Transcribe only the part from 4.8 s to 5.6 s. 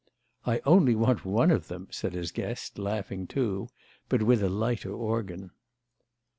organ.